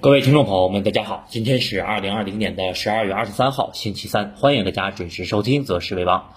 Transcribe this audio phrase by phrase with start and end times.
[0.00, 6.34] 各位听众朋友们，大家好，今天是二零二零年的十二月二十三号，星期三，欢迎大家准时收听《择时为王》。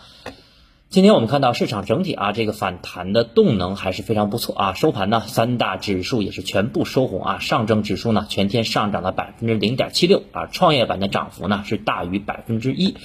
[0.90, 4.74] 今天我们看到市场整体啊，这个反弹的动能还是非常不错啊。
[4.74, 7.38] 收盘呢，三大指数也是全部收红啊。
[7.38, 12.98] 上证指数呢，全天上涨了百分之零点七六啊，创业板的涨幅呢是大于百分之一。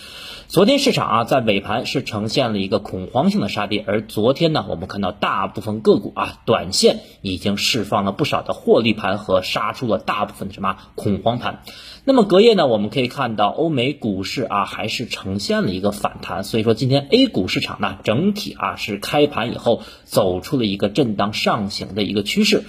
[0.48, 11.62] 昨天市场啊，在尾盘是呈现了一个恐慌性的杀跌，而昨天呢，我们看到大部分个股啊，短线已经释放了不少的获利盘和杀出了大部分的什么恐慌盘。
[12.04, 22.62] 那么隔夜呢，我们可以看到欧美股市啊，还是呈现了一个反弹，所以说今天 A 股市场呢，整体啊是开盘以后走出了一个震荡上行的一个趋势。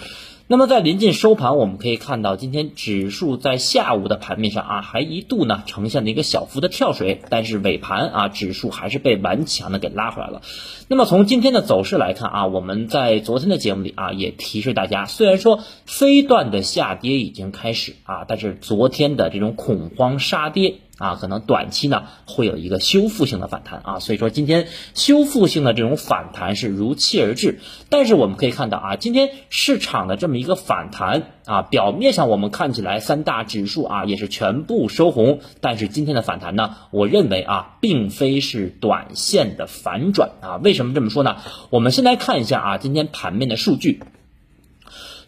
[0.50, 10.42] 那么在临近收盘，我们可以看到今天指数在下午的盘面上啊，还一度呢呈现了一个小幅的跳水，但是尾盘啊，指数还是被顽强的给拉回来了。
[10.88, 20.76] 那么从今天的走势来看啊，我们在昨天的节目里啊，也提示大家，虽然说飞段的下跌已经开始啊，但是昨天的这种恐慌杀跌。
[20.98, 27.60] 啊，可能短期呢会有一个修复性的反弹啊，所以说今天修复性的这种反弹是如期而至。
[27.90, 40.58] 但是我们可以看到啊，今天市场的这么一个反弹啊，表面上我们看起来三大指数啊也是全部收红，但是今天的反弹呢，我认为啊，并非是短线的反转啊。
[40.64, 41.38] 为什么这么说呢？
[41.70, 44.02] 我们先来看一下啊，今天盘面的数据。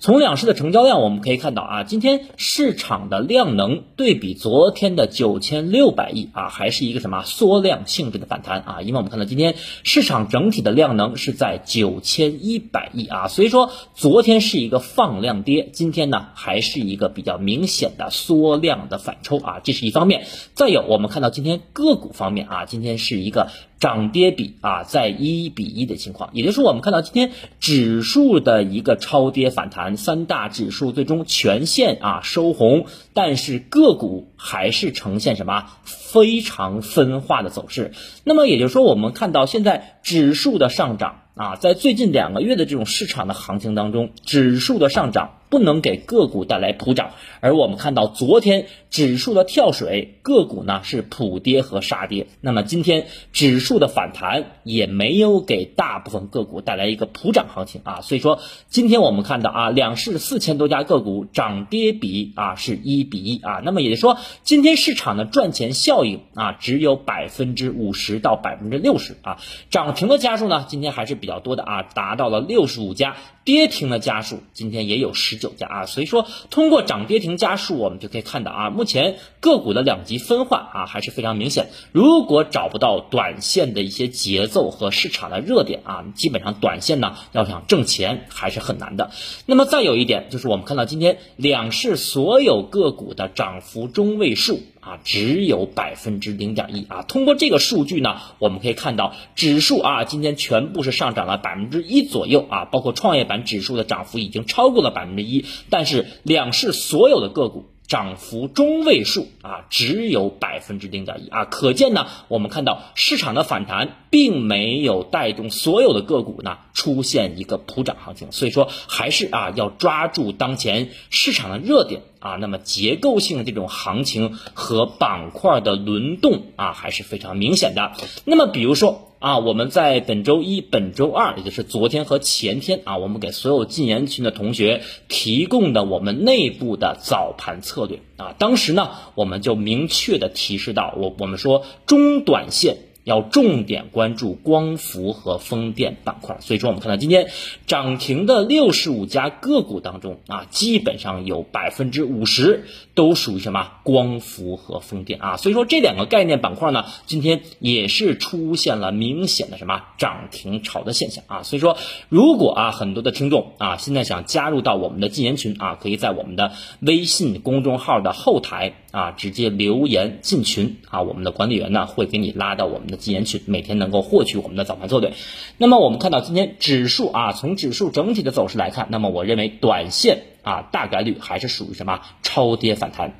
[0.01, 8.81] 从两市的成交量，我们可以看到啊，今天市场的量能对比昨天的九千六百亿啊，还是一个什么缩量性质的反弹啊？
[8.81, 20.25] 因为我们看到今天市场整体的量能是在九千一百亿啊，所以说昨天是一个放量跌，今天呢还是一个比较明显的缩量的反抽啊，这是一方面。
[20.53, 23.49] 再有，我们看到今天个股方面啊，今天是一个。
[23.79, 37.93] 涨跌比啊，在一比一的情况，也就是，我们看到今天指数的一个超跌反弹，三大指数最终全线啊收红，但是个股还是呈现什么非常分化的走势。
[38.23, 45.35] 那么也就是说，我们看到现在指数的上涨啊，在最近两个月的这种市场的行情当中，指数的上涨。
[45.49, 47.11] 不能给个股带来普涨，
[47.41, 52.27] 而我们看到昨天指数的跳水，个股呢是普跌和杀跌。
[52.39, 58.01] 那么今天指数的反弹也没有给大部分个股带来一个普涨行情啊。
[58.01, 63.61] 所以说，今天我们看到啊，两市四千多家个股涨跌比啊是一比一啊。
[63.65, 69.37] 那么也就说，今天市场的赚钱效应啊只有百分之五十到百分之六十啊。
[69.71, 73.15] 涨停的家数呢，今天还是比较多的啊，达到了六十五家。
[73.49, 81.69] 跌停的家数今天也有十九家啊，所以说通过涨跌停家数，我们就可以看到啊，目前个股的两极分化啊还是非常明显。
[81.91, 89.09] 如果找不到短线的一些节奏和市场的热点啊，基本上短线呢要想挣钱还是很难的。
[89.47, 94.61] 那么再有一点就是我们看到今天两市所有个股的涨幅中位数。
[94.79, 97.03] 啊，只有百分之零点一啊！
[97.03, 107.69] 通过这个数据呢，我们可以看到指数啊，今天全部是上涨了百分之一左右啊，包括创业板指数的涨幅已经超过了百分之一，但是两市所有的个股。
[107.89, 127.93] 涨幅中位数啊，只有百分之零点一啊，可见呢，我们看到市场的反弹并没有带动所有的个股呢出现一个普涨行情，所以说还是啊要抓住当前市场的热点啊，那么结构性的这种行情和板块的轮动啊还是非常明显的。
[128.25, 129.05] 那么比如说。
[129.19, 142.77] 啊，我们在本周一、本周二，也就是昨天和前天啊，我们给所有禁言群的同学提供的我们内部的早盘策略啊，当时呢，我们就明确的提示到，我我们说中短线。
[143.09, 147.27] 要重点关注光伏和风电板块，所以说我们看到今天
[147.65, 153.71] 涨停的六十五家个股当中啊，基本上有百分之五十都属于什么？
[153.83, 159.81] 光伏和风电啊，所以说这两个概念板块呢，今天也是出现了明显的什么？
[159.97, 161.77] 涨停潮的现象啊，所以说
[162.09, 172.98] 如果啊很多的听众啊现在想加入到我们的禁言群啊，可以在我们的微信公众号的后台啊直接留言进群啊，我们的管理员呢会给你拉到我们的。
[172.99, 175.13] 禁言群每天能够获取我们的早盘策略。
[175.57, 183.15] 那么我们看到今天指数啊，从指数整体的走势来看，那么我认为短线啊大概率还是属于什么超跌反弹。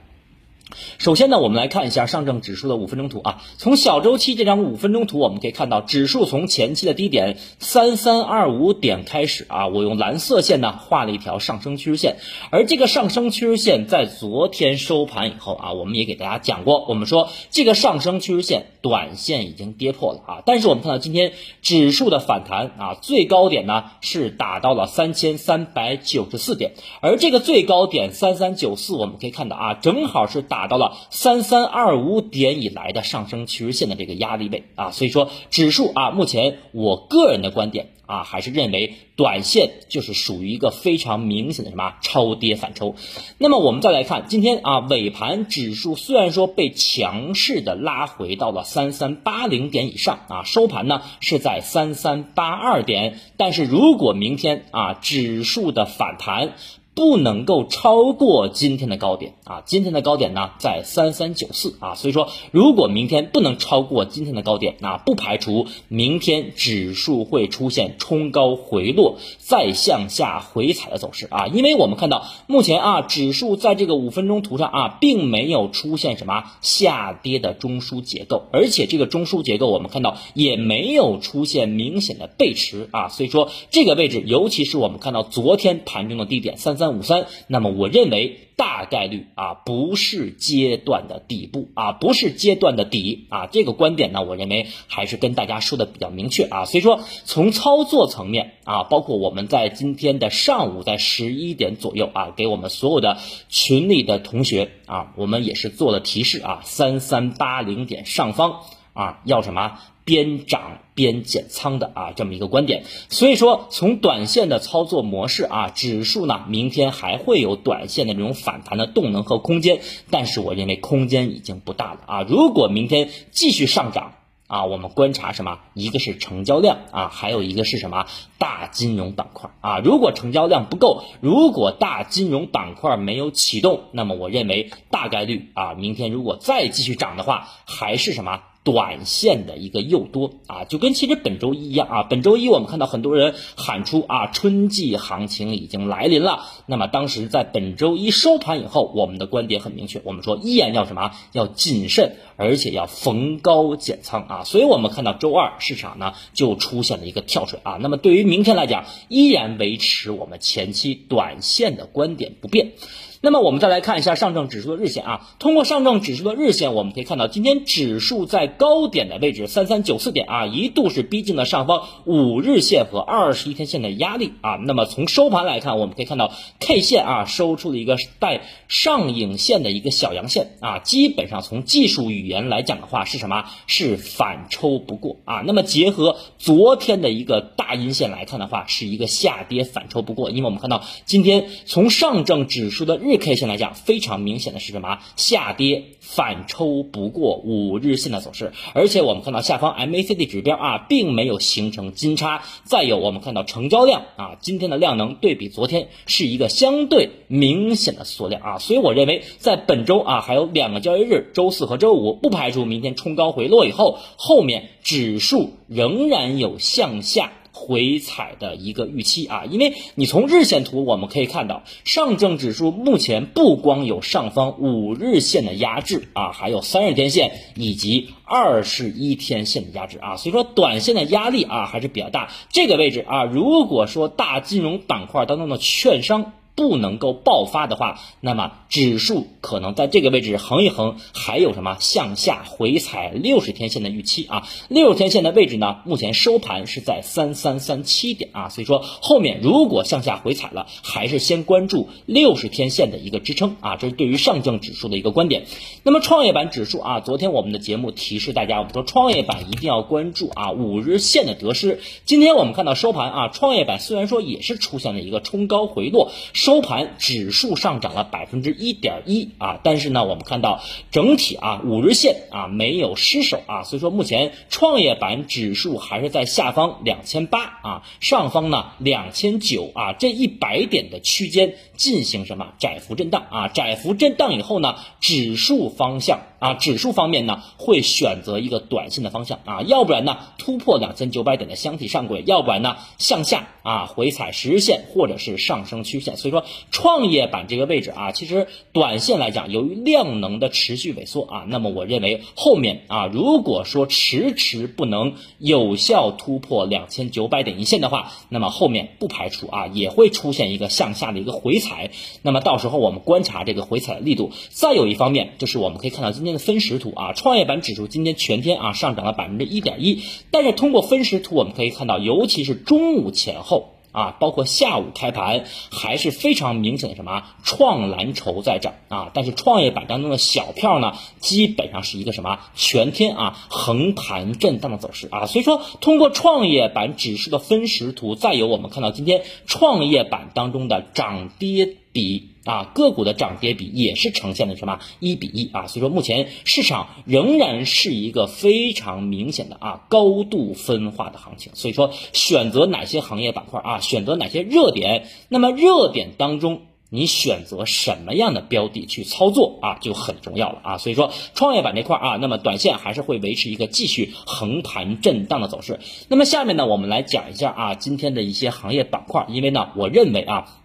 [1.00, 3.42] 首先呢，我们来看一下上证指数的五分钟图啊。
[3.58, 12.18] 从小周期这张五分钟图，我们可以看到，指数从前期的低点三三二五点开始啊，我用蓝色线呢画了一条上升趋势线。
[12.52, 20.44] 而这个上升趋势线在昨天收盘以后啊，我们也给大家讲过，我们说这个上升趋势线短线已经跌破了啊。
[20.46, 26.72] 但是我们看到今天指数的反弹啊，最高点呢是打到了三千三百九十四点，
[27.02, 30.70] 而这个最高点三三九四，我们可以看到啊，正好是打。
[30.70, 42.96] 到了三三二五点以来的上升趋势线的这个压力位啊，所以说指数啊，目前我个人的观点啊，还是认为短线就是属于一个非常明显的什么超跌反抽。
[43.38, 56.56] 那么我们再来看今天啊，尾盘指数虽然说被强势的拉回到了三三八零点以上啊，收盘呢是在三三八二点，但是如果明天啊指数的反弹。
[56.96, 59.64] 不能够超过今天的高点啊！
[59.66, 71.48] 今天的高点呢在三三九四啊，所以说如果明天不能超过今天的高点，那不排除明天指数会出现冲高回落再向下回踩的走势啊！
[71.48, 86.90] 因为我们看到目前啊，指数在这个五分钟图上啊，并没有出现什么下跌的中枢结构，而且这个中枢结构我们看到也没有出现明显的背驰啊，所以说这个位置，尤其是我们看到昨天盘中的低点三三。
[86.98, 96.66] 五三，那么我认为大概率啊不是阶段的底部啊，不是阶段的底啊，这个观点呢，我认为还是跟大家说的比较明确啊。
[96.66, 103.18] 所以说，从操作层面啊，包括我们在今天的上午在十一点左右啊，给我们所有的
[103.50, 108.62] 群里的同学啊，我们也是做了提示啊，三三八零点上方
[108.94, 109.80] 啊，要什么？
[110.10, 112.84] 边涨边减仓的啊，这么一个观点。
[113.10, 122.26] 所以说，从短线的操作模式啊，指数呢，明天还会有短线的这种反弹的动能和空间，但是我认为空间已经不大了啊。
[122.28, 124.14] 如果明天继续上涨
[124.48, 125.60] 啊，我们观察什么？
[125.76, 128.08] 一个是成交量啊，还有一个是什么？
[128.40, 129.78] 大金融板块啊。
[129.78, 138.42] 如果成交量不够，如果大金融板块没有启动，那么我认为大概率啊，明天如果再继续涨的话，还是什么？
[138.64, 142.04] 短线的一个诱多啊，就跟其实本周一一样啊。
[142.04, 146.46] 本周一我们看到很多人喊出啊，春季行情已经来临了。
[146.66, 151.12] 那么当时在本周一收盘以后，我们的观点很明确，我们说依然要什么？
[151.32, 154.44] 要谨慎，而且要逢高减仓啊。
[154.44, 157.78] 所以我们看到周二市场呢就出现了一个跳水啊。
[157.80, 162.74] 那么对于明天来讲，依然维持我们前期短线的观点不变。
[163.22, 174.56] 那么我们再来看一下上证指数的日线啊，通过上证指数的日线，我们可以看到今天指数在高点的位置三三九四点啊，一度是逼近了上方五日线和二十一天线的压力啊。
[174.56, 176.32] 那么从收盘来看，我们可以看到
[176.62, 183.44] K 线啊收出了一个带上影线的一个小阳线啊，基本上从技术语言来讲的话是什么？
[183.68, 185.44] 是反抽不过啊。
[185.46, 195.00] 那么结合昨天的一个大阴线来看的话，是一个下跌反抽不过，因为我们看到今天从上证指数的日日 K 线来讲，非常明显的是什么？
[195.16, 202.44] 下跌反抽不过五日线的走势，而且我们看到下方 MACD 指标啊，并没有形成金叉。
[202.64, 217.32] 再有，我们看到成交量啊，今天的量能对比昨天是一个相对明显的缩量啊，所以我认为在本周啊，还有两个交易日，周四和周五，不排除明天冲高回落以后，后面指数仍然有向下。
[217.60, 232.32] 回踩的一个预期啊，因为你从日线图我们可以看到，上证指数目前不光有上方五日线的压制啊，还有三十天线以及二十一天线的压制啊，所以说短线的压力啊还是比较大。
[232.50, 236.34] 这个位置啊，如果说大金融板块当中的券商。
[236.60, 244.46] 不能够爆发的话，那么指数可能在这个位置横一横，还有什么向下回踩六十天线的预期啊？
[244.68, 245.78] 六十天线的位置呢？
[245.86, 255.46] 目前收盘是在三三三七点啊，所以说后面如果向下回踩了，还是先关注六十天线的一个支撑啊，这是对于上证指数的一个观点。
[255.84, 261.80] 那么创业板指数啊，昨天我们的节目提示大家，我们说创业板一定要关注啊五日线的得失。
[262.04, 266.12] 今天我们看到收盘啊，创业板虽然说也是出现了一个冲高回落。
[266.50, 286.22] 收盘指数上涨了百分之一点一啊，但是呢，我们看到整体啊五日线啊没有失守啊，所以说目前创业板指数还是在下方两千八啊，上方呢两千九啊这一百点的区间进行什么窄幅震荡啊，窄幅震荡以后呢，指数方向。
[286.40, 296.18] 啊，指数方面呢会选择一个短线的方向啊，要不然呢突破两千九百点的箱体上轨，要不然呢向下啊回踩十日线或者是上升曲线。
[296.18, 311.92] 所以说创业板这个位置啊，其实短线来讲，由于量能的持续萎缩啊，那么我认为后面啊，如果说迟迟不能有效突破两千九百点一线的话，那么后面不排除啊也会出现一个向下的一个回踩。
[312.22, 314.32] 那么到时候我们观察这个回踩的力度。
[314.50, 323.76] 再有一方面就是我们可以看到今天的分时图啊，创业板指数今天全天啊上涨了百分之一点一，但是通过分时图我们可以看到，尤其是中午前后。
[323.92, 342.30] 啊，包括下午开盘还是非常明显的什么创蓝筹在涨啊，但是创业板当中的小票呢，基本上是一个什么全天啊横盘震荡的走势啊，所以说通过创业板指数的分时图，再有我们看到今天创业板当中的涨跌比。
[342.46, 365.80] 啊，个股的涨跌比也是呈现的什么一比一啊，所以说目前市场仍然是一个非常明显的啊高度分化的行情，所以说选择哪些行业板块啊，选择哪些热点，那么热点当中你选择什么样的标的去操作啊，就很重要了啊，所以说创业板这块啊，那么短线还是会维持一个继续横盘震荡的走势。
[366.08, 370.56] 那么下面呢，我们来讲一下啊今天的一些行业板块，因为呢，我认为啊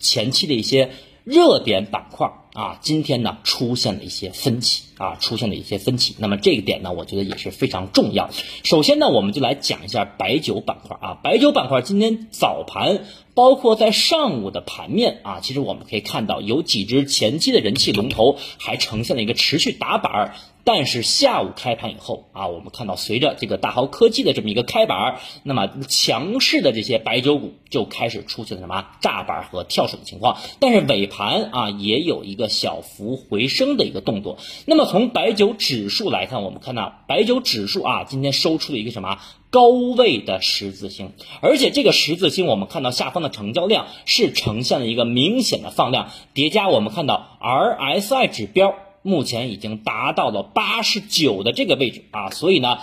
[0.00, 0.90] 前期的一些。
[1.24, 6.14] 热点板块啊，今天呢出现了一些分歧啊，出现了一些分歧。
[6.18, 8.28] 那么这个点呢，我觉得也是非常重要。
[8.64, 20.34] 首先呢，我们就来讲一下白酒板块啊，白酒板块今天早盘，包括在上午的盘面啊，其实我们可以看到有几只前期的人气龙头还呈现了一个持续打板儿。
[20.64, 30.36] 但是下午开盘以后啊，我们看到随着这个大豪科技的这么一个开板儿，那么强势的这些白酒股就开始出现了什么炸板和跳水的情况。
[30.60, 34.36] 但是尾盘啊，也有一个小幅回升的一个动作。
[34.66, 39.18] 那么从白酒指数来看，我们看到白酒指数啊，今天收出了一个什么
[39.50, 48.74] 高位的十字星，而且这个十字星我们看到下方的成交量是呈现了一个明显的放量叠加，我们看到 RSI 指标。
[49.02, 52.78] 目前已经达到了八十九的这个位置啊，所以呢，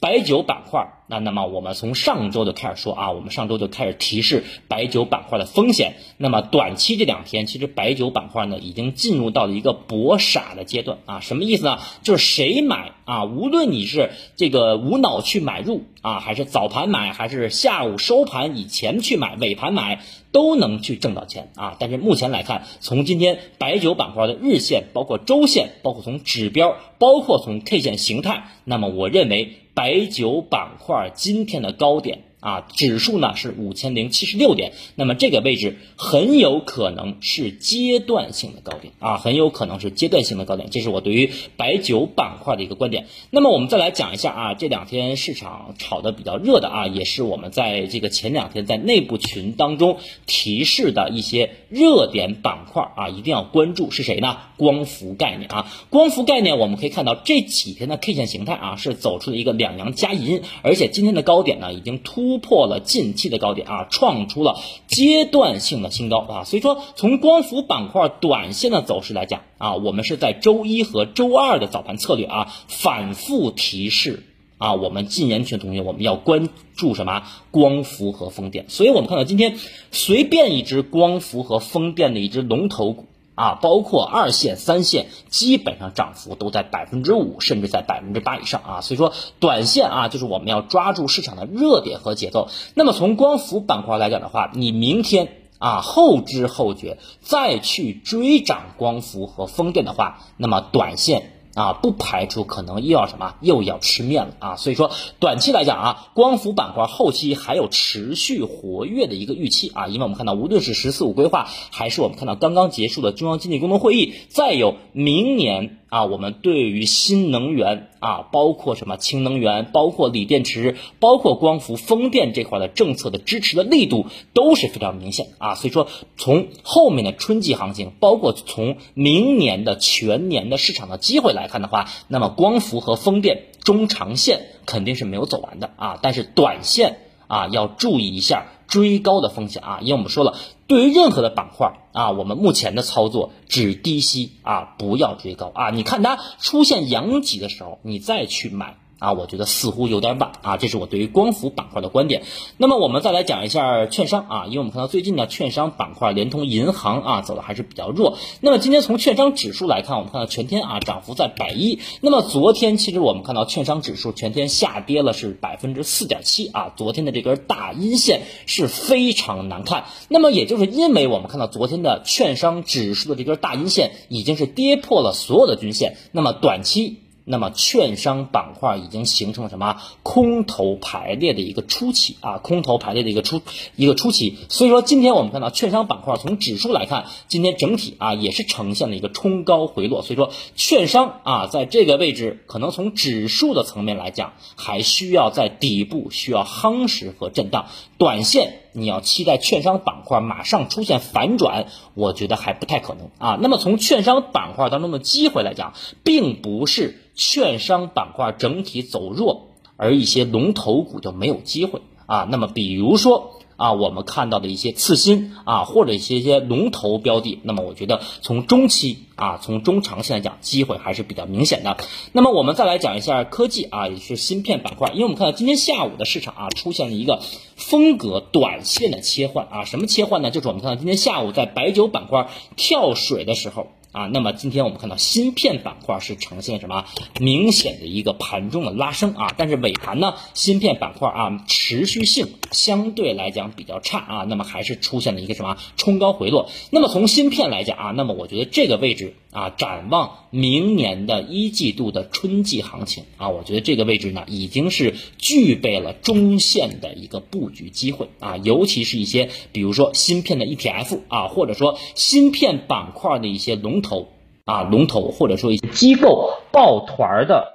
[0.00, 1.01] 白酒板块。
[1.06, 5.96] 那那么我们从上周就开始说啊，我们上周就开始提示白酒板块的风险。
[6.16, 11.20] 那么短期这两天，其实白酒板块呢已经进入到了一个搏傻的阶段啊。
[11.20, 11.78] 什么意思呢？
[12.02, 21.76] 就是谁买啊，无论你是这个无脑去买入啊，还是早盘买，还是下午收盘以前去买，尾盘买，都能去挣到钱啊。
[21.78, 30.91] 但是目前来看，从今天白酒板块的日线，包括周线，包括从指标，包括从 K 线形态，那么我认为白酒板块。
[31.14, 32.31] 今天的高点。
[32.42, 43.06] 啊，指数呢是五千零七十六点，那么这个位置很有可能是阶段性的高点啊，很有可能是阶段性的高点，这是我对于白酒板块的一个观点。
[43.30, 54.36] 那么我们再来讲一下啊，这两天市场炒的比较热的啊，也是我们在这个前两天在内部群当中提示的一些热点板块啊，一定要关注是谁呢？
[54.56, 62.31] 光伏概念啊，光伏概念我们可以看到这几天的 K 线形态啊，是走出了一个两阳加阴，而且今天的高点呢已经突。
[62.32, 74.22] 突破了近期的高点啊，创出了阶段性的新高啊，所以说从光伏板块短线的走势来讲啊，我们是在周一和周二的早盘策略啊，反复提示
[74.56, 79.58] 啊，我们禁言群同学我们要关注什么光伏和风电，所以我们看到今天
[79.90, 83.08] 随便一只光伏和风电的一只龙头股。
[83.34, 88.80] 啊，包括二线、三线，基本上涨幅都在百分之五，甚至在百分之八以上啊。
[88.82, 92.48] 所以说，短线啊，就是我们要抓住市场的热点和节奏。
[92.74, 101.32] 那么从光伏板块来讲的话，你明天啊后知后觉再去追涨光伏和风电的话，那么短线。
[101.54, 104.56] 啊，不排除可能又要什么，又要吃面了啊！
[104.56, 115.78] 所以说，短期来讲啊，光伏板块后期还有持续活跃的一个预期啊，因为我们看到，无论是“十四五”规划，还是我们看到刚刚结束的中央经济工作会议，再有明年。
[115.92, 125.54] 啊，我们对于新能源啊，包括什么氢能源，包括锂电池，包括光伏、风电这块的政策的支持的力度都是非常明显啊。
[125.54, 135.98] 所以说，从后面的春季行情，包括从明年的全年的市场的机会来看的话，那么光伏和风电中长线肯定是没有走完的啊。
[136.00, 140.36] 但是短线啊，要注意一下追高的风险啊，因为我们说了。
[140.72, 145.68] 对于任何的板块啊，我们目前的操作只低吸啊，不要追高啊。
[145.68, 152.22] 你看它出现阳极的时候，你再去买啊，我觉得似乎有点晚啊，这是我对于光伏板块的观点。
[152.56, 158.16] 那么我们再来讲一下券商啊，因为我们看到最近呢，券商板块连同银行啊走的还是比较弱。
[158.40, 161.80] 那么今天从券商指数来看，我们看到全天啊涨幅在百一。
[162.00, 169.84] 那么昨天其实我们看到券商指数全天下跌了是百分之四点七啊，昨天的这根大阴线是非常难看。
[170.08, 177.01] 那么也就是因为我们看到昨天的券商指数的这根大阴线已经是跌破了所有的均线，那么短期。
[177.24, 182.38] 那么，券商板块已经形成了什么空头排列的一个初期啊？
[182.38, 183.40] 空头排列的一个初
[183.76, 184.38] 一个初期。
[184.48, 190.02] 所以说，今天我们看到券商板块从指数来看，今天整体啊也是呈现了一个冲高回落。
[190.02, 197.66] 所以说，券商啊在这个位置，可能从指数的层面来讲，还需要在底部需要夯实和震荡。
[197.98, 203.38] 短线你要期待券商板块马上出现反转，我觉得还不太可能啊。
[203.40, 206.98] 那么从券商板块当中的机会来讲，并不是。
[207.14, 212.26] 券商板块整体走弱，而一些龙头股就没有机会啊。
[212.30, 221.76] 那么，比如说啊，我们看到的一些次新啊，或者一些些龙头标的，那么我觉得从中期啊，从中长线来讲，机会还是比较明显的。
[222.10, 227.22] 那么，我们再来讲一下科技啊，也是芯片板块，因为我们看到今天下午的市场啊，出现了一个
[227.54, 230.32] 风格短线的切换啊，什么切换呢？
[230.32, 233.68] 就是我们看到今天下午在白酒板块跳水的时候。
[233.92, 236.86] 啊，那么今天我们看到芯片板块是呈现什么
[237.20, 246.48] 明显的一个盘中的拉升啊，但是尾盘呢，芯片板块啊持续性相对来讲比较差啊，那么还是出现了一个什么冲高回落。
[246.70, 263.82] 那么从芯片来讲啊，那么我觉得这个位置啊，展望明年的一季度的春季行情啊，我觉得这个位置呢已经是具备了中线的一个布局机会啊，尤其是一些比如说芯片的 ETF 啊，或者说芯片板块的一些龙。
[263.82, 264.08] 头
[264.44, 267.54] 啊，龙头或者说一些机构抱团的，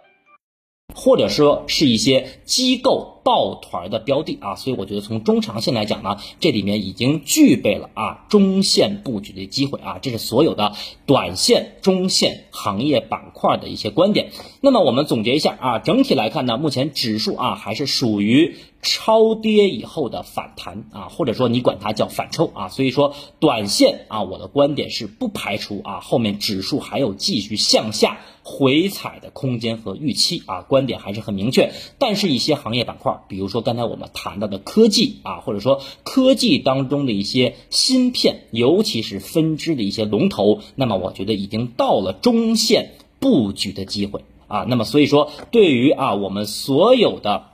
[0.94, 3.17] 或者说是一些机构。
[3.28, 10.72] 抱团的标的啊，所以我觉得从中长线来讲呢，这里面已经具备了啊中线布局的机会啊，这是所有的
[11.06, 14.30] 短线、中线行业板块的一些观点。
[14.62, 22.70] 那么我们总结一下啊，整体来看呢，目前指数啊还是属于超跌以后的反弹啊，或者说你管它叫反抽啊。
[22.70, 31.74] 所以说短线啊，我的观点是不排除啊后面指数还有继续向下回踩的空间和预期啊，观点还是很明确。
[32.00, 44.66] 但是，一些行业板块比如说刚才我们谈到的科技啊，或者说科技当中的一些芯片，尤其是分支的一些龙头，那么我觉得已经到了中线布局的机会啊。
[44.68, 47.46] 那么所以说，对于啊我们所有的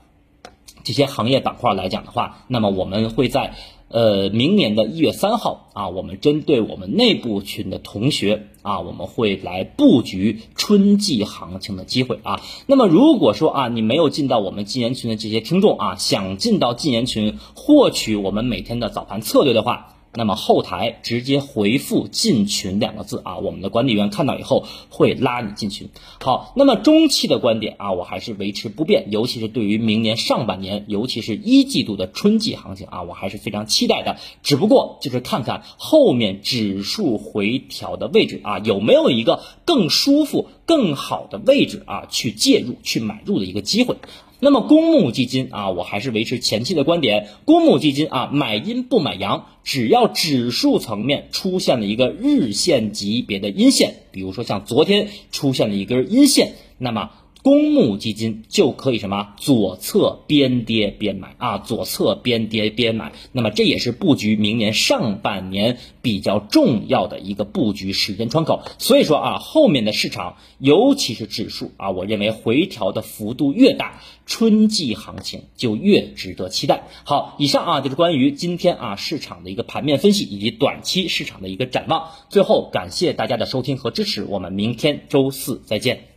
[0.83, 3.55] 这些行业板块来讲的话，那么我们会在。
[3.93, 12.41] 呃，明年的一月三号啊，我们针对我们内部群的同学啊，我们会来布局春季行情的机会啊。
[12.65, 19.95] 那么如果说啊，你没有进到我们禁言群的这些听众啊，想进到禁言群获取我们每天的早盘策略的话。
[20.15, 25.89] 那么后台直接回复进群两个字啊，我们的管理员看到以后会拉你进群。
[26.21, 34.17] 好，那么中期的观点啊，我还是维持不变，尤其是对于明年上半年，尤其是一季度的春季行情啊，我还是非常期待的。
[34.43, 43.95] 只不过就是看看后面指数回调的位置啊，有没有一个更舒服、更好的位置啊，去介入、去买入的一个机会。
[44.43, 57.09] 那么公募基金啊，我还是维持前期的观点，公募基金啊，买阴不买阳，只要指数层面出现了一个日线级别的阴线，比如说像昨天出现了一根阴线，那么。
[57.43, 68.61] 公募基金就可以什么左侧边跌边买啊，左侧边跌边买，那么这也是布局明年上半年比较重要的一个布局时间窗口。
[68.77, 76.87] 所以说啊，后面的市场，尤其是指数啊，我认为回调的幅度越大，春季行情就越值得期待。
[77.03, 82.11] 好，以上啊就是关于今天啊市场的一个盘面分析以及短期市场的一个展望。
[82.29, 86.12] 最后感谢大家的收听和支持，我们明天周四再见。